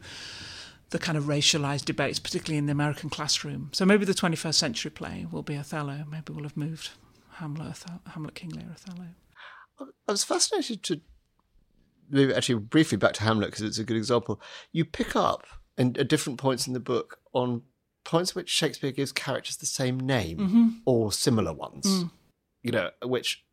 [0.90, 3.70] the kind of racialized debates, particularly in the American classroom.
[3.74, 6.06] So maybe the 21st century play will be Othello.
[6.10, 6.92] Maybe we'll have moved
[7.34, 9.08] Hamlet, Hamlet, King Lear, Othello.
[9.80, 11.02] I was fascinated to
[12.10, 14.42] maybe actually briefly back to Hamlet because it's a good example.
[14.72, 15.46] You pick up
[15.78, 17.64] in, at different points in the book on
[18.06, 20.68] points which Shakespeare gives characters the same name Mm-hmm.
[20.86, 21.86] or similar ones.
[21.86, 22.12] Mm.
[22.64, 23.44] You know, which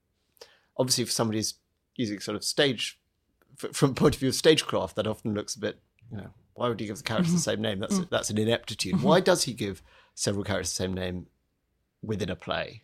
[0.76, 1.54] obviously if somebody's
[1.96, 2.98] using sort of stage
[3.56, 6.80] from point of view of stagecraft, that often looks a bit, you know, why would
[6.80, 7.36] he give the characters Mm-hmm.
[7.36, 7.78] the same name?
[7.80, 9.02] That's that's an ineptitude.
[9.02, 9.82] Why does he give
[10.14, 11.26] several characters the same name
[12.02, 12.82] within a play?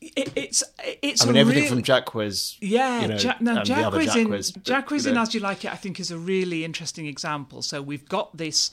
[0.00, 0.62] It, it's
[1.02, 2.14] it's I mean, everything really- from Jacques.
[2.60, 5.16] Yeah, you know, ja- no, the Jacques in but, Jacques you in.
[5.16, 7.62] As You Like It, I think, is a really interesting example.
[7.62, 8.70] So we've got this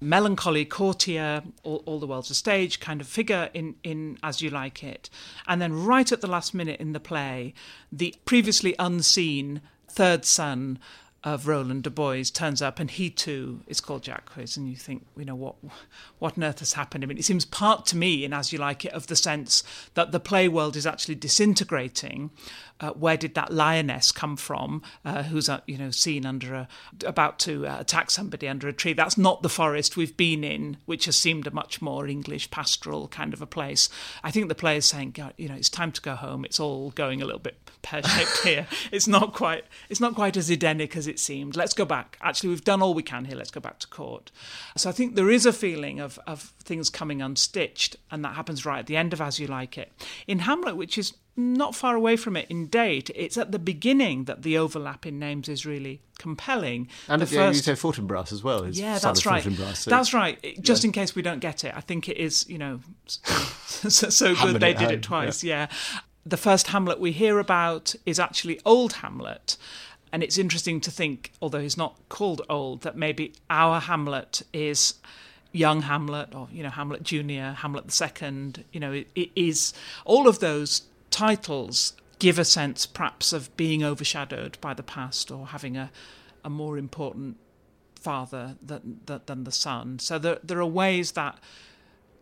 [0.00, 4.50] melancholy courtier, all, all the world's a stage kind of figure in, in As You
[4.50, 5.08] Like It,
[5.46, 7.54] and then right at the last minute in the play,
[7.92, 10.78] the previously unseen third son
[11.24, 15.04] of Roland de Bois turns up, and he too is called Jacques, and you think,
[15.16, 15.56] you know, what
[16.18, 17.02] what on earth has happened?
[17.02, 19.64] I mean, it seems part to me, in As You Like It, of the sense
[19.94, 22.30] that the play world is actually disintegrating.
[22.80, 24.82] Uh, where did that lioness come from?
[25.04, 26.68] Uh, who's uh, you know seen under a
[27.04, 28.92] about to uh, attack somebody under a tree?
[28.92, 33.08] That's not the forest we've been in, which has seemed a much more English pastoral
[33.08, 33.88] kind of a place.
[34.22, 36.44] I think the play is saying, you know, it's time to go home.
[36.44, 38.66] It's all going a little bit pear shaped here.
[38.92, 41.56] It's not quite it's not quite as Edenic as it seemed.
[41.56, 42.18] Let's go back.
[42.20, 43.36] Actually, we've done all we can here.
[43.36, 44.30] Let's go back to court.
[44.76, 48.64] So I think there is a feeling of of things coming unstitched, and that happens
[48.64, 49.92] right at the end of As You Like It.
[50.26, 54.24] In Hamlet, which is not far away from it in date, it's at the beginning
[54.24, 56.88] that the overlap in names is really compelling.
[57.08, 58.68] And the if you say Fortinbras as well.
[58.68, 59.42] Yeah, that's right.
[59.76, 60.38] So- That's right.
[60.42, 63.88] It- Just in case we don't get it, I think it is, you know, so,
[64.10, 65.44] so good they did home, it twice.
[65.44, 65.68] Yeah.
[66.26, 69.56] The first Hamlet we hear about is actually Old Hamlet.
[70.12, 74.94] And it's interesting to think, although he's not called old, that maybe our Hamlet is
[75.52, 78.64] young Hamlet or, you know, Hamlet Junior, Hamlet the Second.
[78.72, 79.72] You know, it, it is
[80.04, 80.82] all of those
[81.18, 85.90] titles give a sense perhaps of being overshadowed by the past or having a,
[86.44, 87.36] a more important
[87.96, 89.98] father than, than, the son.
[89.98, 91.36] So there, there are ways that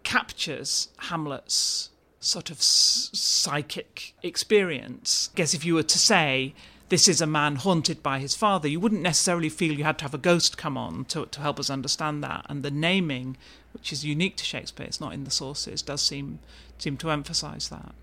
[0.02, 5.28] captures Hamlet's sort of psychic experience.
[5.34, 6.54] I guess if you were to say,
[6.88, 10.04] this is a man haunted by his father, you wouldn't necessarily feel you had to
[10.04, 12.46] have a ghost come on to, to help us understand that.
[12.48, 13.36] And the naming,
[13.74, 16.38] which is unique to Shakespeare, it's not in the sources, does seem
[16.78, 17.94] seem to emphasise that.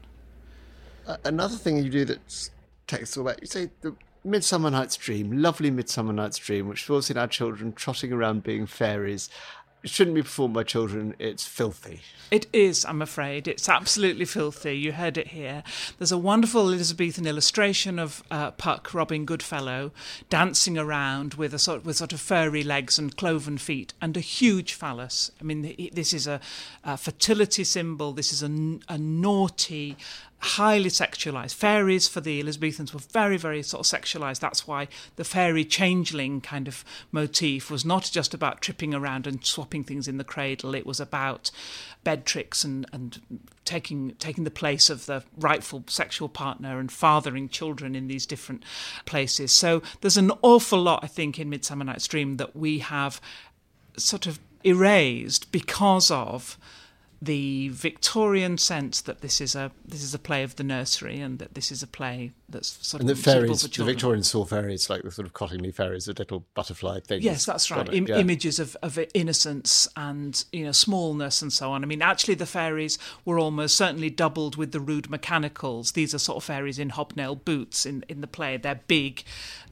[1.26, 2.52] Another thing you do that's
[2.88, 7.02] takes that you say the Midsummer Night's Dream, lovely Midsummer Night's Dream, which we've all
[7.02, 9.30] seen our children trotting around being fairies.
[9.84, 11.14] It shouldn't be performed by children.
[11.20, 12.00] It's filthy.
[12.32, 13.50] It is, I'm afraid.
[13.50, 14.78] It's absolutely filthy.
[14.78, 15.62] You heard it here.
[15.98, 19.92] There's a wonderful Elizabethan illustration of uh, Puck, Robin Goodfellow,
[20.30, 24.22] dancing around with a sort with sort of furry legs and cloven feet and a
[24.22, 25.32] huge phallus.
[25.42, 26.40] I mean, this is a,
[26.86, 28.14] a fertility symbol.
[28.14, 29.98] This is a naughty,
[30.44, 31.54] highly sexualized.
[31.56, 34.40] Fairies for the Elizabethans were very, very sort of sexualized.
[34.40, 39.46] That's why the fairy changeling kind of motif was not just about tripping around and
[39.46, 40.76] swapping things in the cradle.
[40.76, 41.50] It was about
[42.04, 43.22] bed tricks and, and
[43.64, 48.64] taking taking the place of the rightful sexual partner and fathering children in these different
[49.06, 49.52] places.
[49.52, 53.22] So there's an awful lot, I think, in Midsummer Night's Dream that we have
[53.96, 56.58] sort of erased because of
[57.24, 61.40] the Victorian sense that this is a this is a play of the nursery and
[61.40, 63.84] that this is a play that's sort And of the fairies, the.
[63.84, 67.24] Victorians saw fairies like the sort of Cottingley fairies, the little butterfly things.
[67.24, 67.88] Yes, that's right.
[67.88, 68.18] it, Im- yeah.
[68.18, 71.84] Images of, of innocence and you know smallness and so on.
[71.84, 75.94] I mean, actually, the fairies were almost certainly doubled with the rude mechanicals.
[75.94, 78.58] These are sort of fairies in hobnail boots in in the play.
[78.58, 79.24] They're big,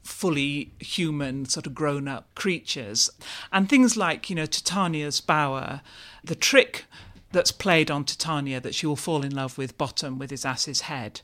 [0.02, 3.10] fully human, sort of grown up creatures,
[3.52, 5.82] and things like you know Titania's bower,
[6.24, 6.86] the trick
[7.32, 10.82] that's played on Titania that she will fall in love with Bottom with his ass's
[10.82, 11.20] head.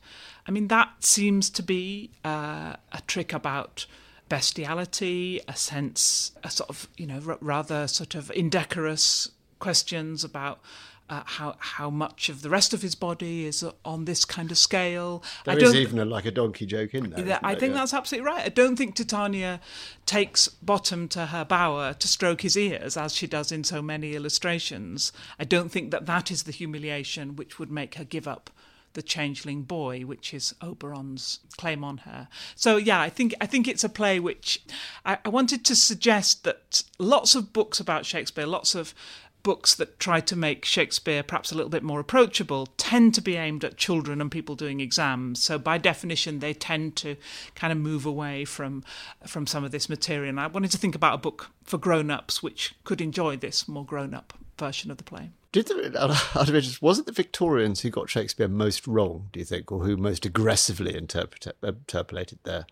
[0.46, 3.86] I mean, that seems to be uh, a trick about
[4.28, 10.60] bestiality, a sense, a sort of, you know, r- rather sort of indecorous questions about
[11.08, 14.58] uh, how how much of the rest of his body is on this kind of
[14.58, 15.22] scale.
[15.44, 17.20] There I is even a, like a donkey joke in there.
[17.24, 17.78] isn't I think Yeah.
[17.80, 18.44] that's absolutely right.
[18.44, 19.60] I don't think Titania
[20.06, 24.14] takes Bottom to her bower to stroke his ears as she does in so many
[24.14, 25.12] illustrations.
[25.38, 28.50] I don't think that that is the humiliation which would make her give up
[28.94, 32.26] the changeling boy, which is Oberon's claim on her.
[32.56, 34.62] So yeah, I think I think it's a play which
[35.04, 38.94] I, I wanted to suggest that lots of books about Shakespeare, lots of
[39.42, 43.36] books that try to make Shakespeare perhaps a little bit more approachable tend to be
[43.36, 45.42] aimed at children and people doing exams.
[45.42, 47.16] So by definition, they tend to
[47.54, 48.84] kind of move away from
[49.26, 50.30] from some of this material.
[50.30, 53.84] And I wanted to think about a book for grown-ups which could enjoy this more
[53.84, 55.30] grown-up version of the play.
[55.52, 55.98] Did the,
[56.34, 59.28] out of interest, was it the Victorians who got Shakespeare most wrong?
[59.32, 62.66] Do you think, or who most aggressively interpolated their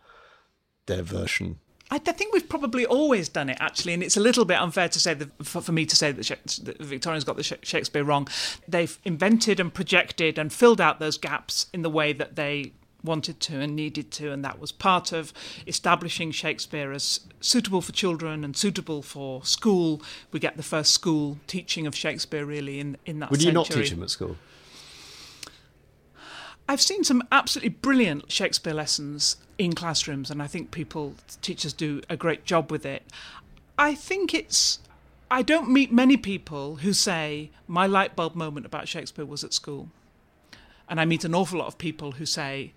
[0.87, 1.59] their version?
[1.91, 4.89] I, I think we've probably always done it actually, and it's a little bit unfair
[4.89, 8.29] to say that for, for me to say that, Victorians got the Shakespeare wrong.
[8.67, 12.73] They've invented and projected and filled out those gaps in the way that they
[13.05, 15.33] wanted to and needed to, and that was part of
[15.67, 20.03] establishing Shakespeare as suitable for children and suitable for school.
[20.33, 23.31] We get the first school teaching of Shakespeare really in in that.
[23.31, 24.37] Would you not teach him at school?
[26.69, 32.03] I've seen some absolutely brilliant Shakespeare lessons in classrooms, and I think people, teachers, do
[32.11, 33.03] a great job with it.
[33.79, 34.81] I think it's.
[35.31, 39.53] I don't meet many people who say, my light bulb moment about Shakespeare was at
[39.53, 39.89] school.
[40.89, 42.73] And I meet an awful lot of people who say,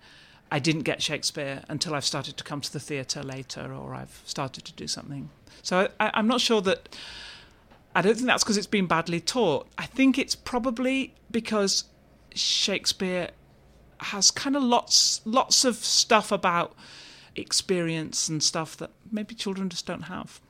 [0.50, 4.20] I didn't get Shakespeare until I've started to come to the theatre later or I've
[4.24, 5.30] started to do something.
[5.62, 6.96] So I, I'm not sure that.
[7.94, 9.68] I don't think that's because it's been badly taught.
[9.78, 11.84] I think it's probably because
[12.34, 13.30] Shakespeare
[14.00, 16.74] has kind of lots lots of stuff about
[17.36, 20.40] experience and stuff that maybe children just don't have.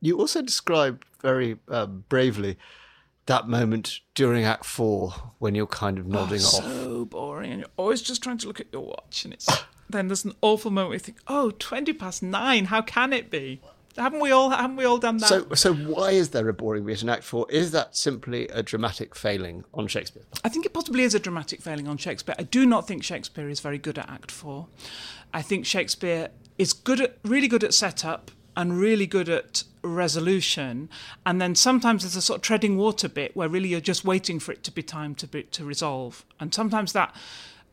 [0.00, 2.58] You also describe very um, bravely
[3.26, 6.64] that moment during Act Four when you're kind of nodding off.
[6.64, 9.48] So boring, and you're always just trying to look at your watch, and it's
[9.88, 12.66] then there's an awful moment where you think, "Oh, 20 past nine.
[12.66, 13.60] How can it be?"
[13.96, 14.50] Haven't we all?
[14.50, 15.26] Haven't we all done that?
[15.26, 17.46] So, so why is there a boring bit in Act Four?
[17.50, 20.22] Is that simply a dramatic failing on Shakespeare?
[20.44, 22.34] I think it possibly is a dramatic failing on Shakespeare.
[22.38, 24.68] I do not think Shakespeare is very good at Act Four.
[25.34, 30.88] I think Shakespeare is good at really good at setup and really good at resolution,
[31.24, 34.38] and then sometimes there's a sort of treading water bit where really you're just waiting
[34.38, 37.14] for it to be time to be, to resolve, and sometimes that.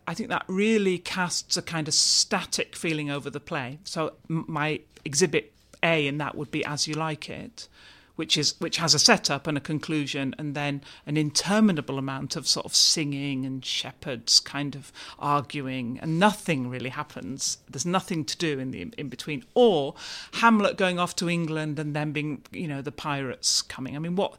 [0.08, 3.78] I think that really casts a kind of static feeling over the play.
[3.84, 7.68] So m- my exhibit A and that would be As You Like It,
[8.16, 12.48] which is which has a setup and a conclusion and then an interminable amount of
[12.48, 17.60] sort of singing and shepherds kind of arguing and nothing really happens.
[17.70, 19.46] There's nothing to do in the in between.
[19.54, 19.96] Or
[20.34, 23.96] hamlet going off to england and then being you know the pirates coming.
[23.96, 24.38] I mean what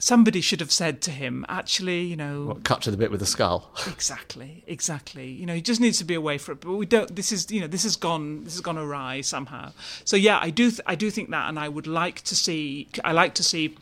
[0.00, 3.20] somebody should have said to him actually you know What, cut to the bit with
[3.20, 3.70] the skull.
[4.00, 5.28] Exactly, exactly.
[5.28, 6.60] You know, he just needs to be away from it.
[6.62, 7.14] But we don't.
[7.14, 8.44] This is, you know, this has gone.
[8.44, 9.72] This has gone awry somehow.
[10.04, 10.70] So yeah, I do.
[10.70, 12.88] Th- I do think that, and I would like to see.
[13.04, 13.76] I like to see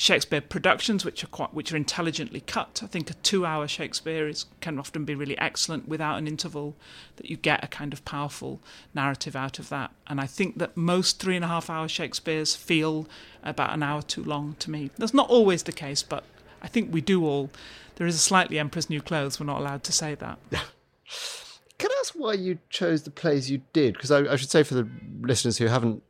[0.00, 2.80] Shakespeare productions which are quite, which are intelligently cut.
[2.82, 6.74] I think a two-hour Shakespeare is can often be really excellent without an interval.
[7.16, 8.60] That you get a kind of powerful
[8.94, 9.90] narrative out of that.
[10.06, 13.06] And I think that most three and a half hour Shakespeare's feel
[13.42, 14.90] about an hour too long to me.
[14.96, 16.24] That's not always the case, but
[16.62, 17.50] I think we do all.
[17.96, 19.38] There is a slightly Emperor's New Clothes.
[19.38, 20.38] We're not allowed to say that.
[20.50, 23.92] Can I ask why you chose the plays you did?
[23.92, 24.88] Because I, I should say for the
[25.20, 26.02] listeners who haven't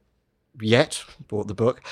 [0.61, 1.83] yet bought the book,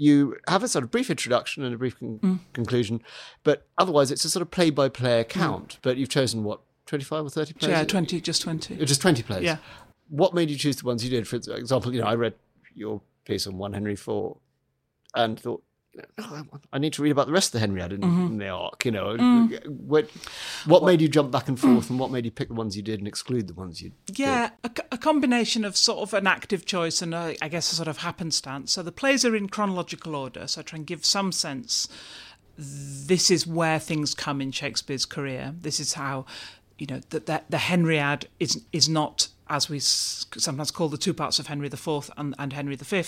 [0.00, 2.38] you have a sort of brief introduction and a brief con- Mm.
[2.54, 3.02] conclusion,
[3.44, 5.78] but otherwise it's a sort of play-by-play account.
[5.82, 7.70] But you've chosen what twenty-five or thirty plays?
[7.70, 7.76] Mm.
[7.78, 8.80] yeah, twenty, just twenty.
[8.80, 9.42] Uh, Just twenty plays.
[9.42, 9.58] Yeah.
[10.08, 11.26] What made you choose the ones you did?
[11.28, 12.34] For example, you know, I read
[12.74, 14.38] your piece on one Henry Four,
[15.14, 15.62] and thought.
[16.18, 18.26] "Oh, I need to read about the rest of the Henriade in, Mm-hmm.
[18.26, 18.84] in the arc.
[18.84, 19.66] You know, Mm.
[19.68, 20.10] what,
[20.66, 22.82] what made you jump back and forth, and what made you pick the ones you
[22.82, 23.92] did and exclude the ones you?
[24.14, 27.74] Yeah, a, a combination of sort of an active choice and a, I guess a
[27.74, 28.72] sort of happenstance.
[28.72, 31.88] So the plays are in chronological order, so I try and give some sense.
[32.56, 35.54] This is where things come in Shakespeare's career.
[35.60, 36.26] This is how,
[36.76, 41.14] you know, that the, the Henriade is is not as we sometimes call the two
[41.14, 43.02] parts of Henry IV and, and Henry V,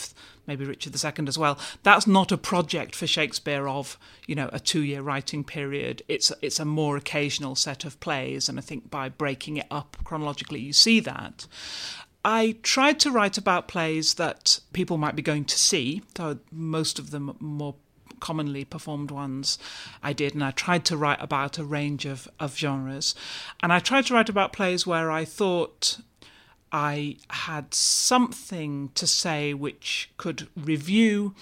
[0.46, 1.59] maybe Richard II as well.
[1.83, 6.03] That's not a project for Shakespeare of you know a two-year writing period.
[6.09, 9.96] It's it's a more occasional set of plays, and I think by breaking it up
[10.05, 11.46] chronologically, you see that.
[12.24, 16.99] I tried to write about plays that people might be going to see, though most
[16.99, 17.76] of them more
[18.20, 19.59] commonly performed ones
[20.03, 23.14] I did, and I tried to write about a range of, of genres.
[23.62, 25.99] And I tried to write about plays where I thought
[26.73, 31.35] I had something to say which could review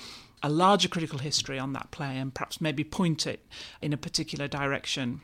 [0.42, 3.44] a larger critical history on that play and perhaps maybe point it
[3.82, 5.20] in a particular direction.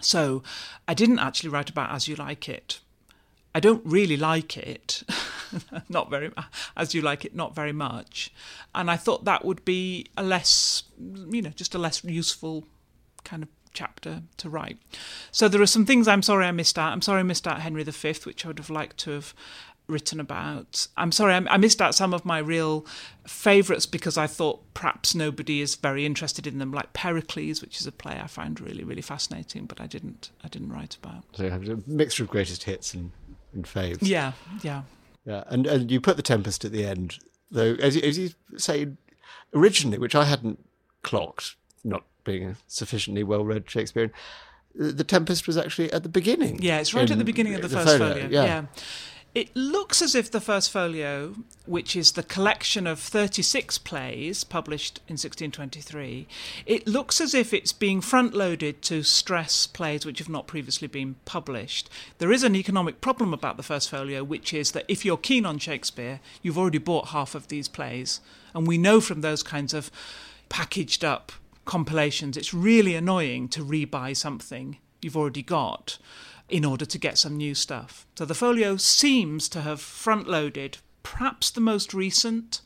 [0.00, 0.42] So
[0.86, 2.80] I didn't actually write about As You Like It.
[3.54, 5.02] I don't really like it,
[5.88, 6.30] not very,
[6.76, 8.32] as you like it, not very much,
[8.74, 12.66] and I thought that would be a less, you know, just a less useful
[13.24, 14.78] kind of chapter to write.
[15.32, 16.92] So there are some things I'm sorry I missed out.
[16.92, 19.34] I'm sorry I missed out Henry V, which I would have liked to have
[19.88, 20.86] written about.
[20.96, 22.86] I'm sorry, I, missed out some of my real
[23.26, 27.86] favourites because I thought perhaps nobody is very interested in them, like Pericles, which is
[27.86, 31.24] a play I find really, really fascinating, but I didn't, I didn't write about.
[31.32, 33.10] So you have a mixture of greatest hits and,
[33.52, 33.98] and faves.
[34.02, 34.82] Yeah, yeah,
[35.24, 35.44] yeah.
[35.48, 37.18] And and you put the Tempest at the end,
[37.50, 38.88] though, as you, as you say,
[39.54, 40.64] originally, which I hadn't
[41.02, 44.12] clocked, not being a sufficiently well-read Shakespearean.
[44.74, 46.62] The Tempest was actually at the beginning.
[46.62, 48.14] Yeah, it's right at the beginning of the, the first folio.
[48.14, 48.28] folio.
[48.28, 48.44] Yeah.
[48.44, 48.64] yeah.
[49.34, 54.98] It looks as if the first folio, which is the collection of 36 plays published
[55.08, 56.26] in 1623,
[56.66, 60.86] it looks as if it's being front loaded to stress plays which have not previously
[60.86, 61.88] been published.
[62.18, 65.46] There is an economic problem about the first folio, which is that if you're keen
[65.46, 68.20] on Shakespeare, you've already bought half of these plays.
[68.54, 69.90] And we know from those kinds of
[70.50, 71.32] packaged up
[71.64, 75.98] compilations, it's really annoying to rebuy something you've already got
[76.48, 78.06] in order to get some new stuff.
[78.16, 82.60] So the folio seems to have front loaded perhaps the most recent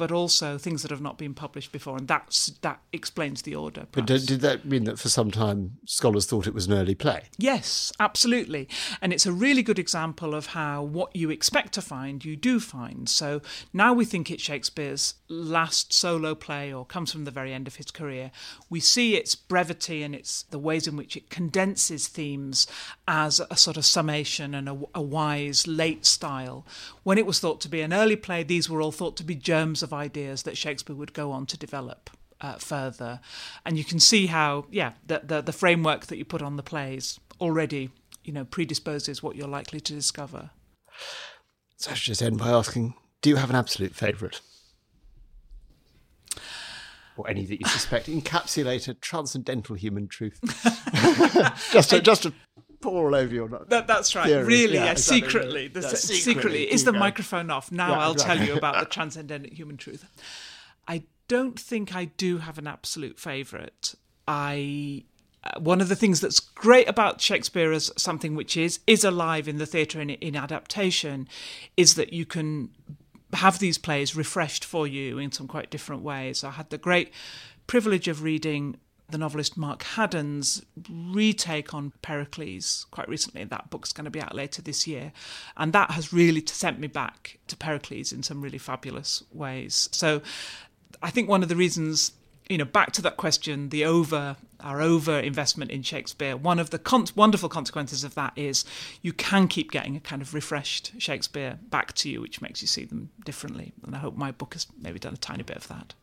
[0.00, 3.82] but also things that have not been published before, and that's that explains the order.
[3.92, 3.94] Perhaps.
[3.94, 6.94] But did, did, that mean that for some time scholars thought it was an early
[6.94, 7.24] play?
[7.36, 8.66] Yes, absolutely,
[9.02, 12.60] and it's a really good example of how what you expect to find you do
[12.60, 13.10] find.
[13.10, 13.42] So
[13.74, 17.76] now we think it's Shakespeare's last solo play, or comes from the very end of
[17.76, 18.30] his career.
[18.70, 22.66] We see its brevity and its the ways in which it condenses themes
[23.06, 26.64] as a sort of summation and a, a wise late style.
[27.10, 29.34] When it was thought to be an early play, these were all thought to be
[29.34, 32.08] germs of ideas that Shakespeare would go on to develop
[32.40, 33.18] uh, further.
[33.66, 36.62] And you can see how, yeah, the, the, the framework that you put on the
[36.62, 37.90] plays already,
[38.22, 40.50] you know, predisposes what you're likely to discover.
[41.78, 44.40] So I should just end by asking, do you have an absolute favourite?
[47.16, 50.38] Or any that you suspect encapsulate a transcendental human truth?
[51.72, 52.32] just, a, just a
[52.80, 54.26] pour all over your that, That's right.
[54.26, 54.44] Theory.
[54.44, 55.28] Really, yeah, yeah exactly.
[55.28, 56.72] secretly, the, yeah, secretly, secretly.
[56.72, 57.70] Is the microphone off?
[57.70, 58.38] Now I'll exactly.
[58.38, 60.04] tell you about the transcendent human truth.
[60.88, 63.94] I don't think I do have an absolute favourite.
[64.26, 65.04] I
[65.42, 69.48] uh, one of the things that's great about Shakespeare as something which is is alive
[69.48, 71.28] in the theatre in, in adaptation
[71.76, 72.70] is that you can
[73.32, 76.42] have these plays refreshed for you in some quite different ways.
[76.42, 77.12] I had the great
[77.66, 78.76] privilege of reading
[79.10, 83.44] the novelist Mark Haddon's retake on Pericles quite recently.
[83.44, 85.12] That book's going to be out later this year.
[85.56, 89.88] And that has really sent me back to Pericles in some really fabulous ways.
[89.92, 90.22] So
[91.02, 92.12] I think one of the reasons,
[92.48, 96.70] you know, back to that question, the over, our over investment in Shakespeare, one of
[96.70, 98.64] the con- wonderful consequences of that is
[99.02, 102.68] you can keep getting a kind of refreshed Shakespeare back to you, which makes you
[102.68, 103.72] see them differently.
[103.84, 105.94] And I hope my book has maybe done a tiny bit of that.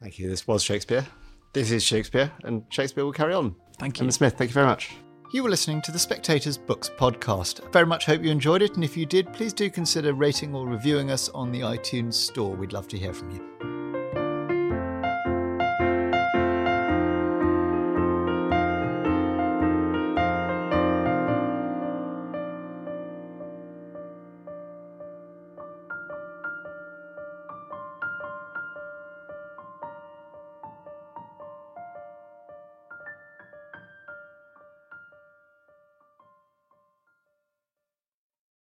[0.00, 0.28] Thank you.
[0.28, 1.06] This was Shakespeare.
[1.54, 3.54] This is Shakespeare, and Shakespeare will carry on.
[3.78, 4.04] Thank you.
[4.04, 4.90] Emma Smith, thank you very much.
[5.32, 7.72] You were listening to the Spectator's Books podcast.
[7.72, 10.66] Very much hope you enjoyed it, and if you did, please do consider rating or
[10.66, 12.56] reviewing us on the iTunes store.
[12.56, 13.73] We'd love to hear from you.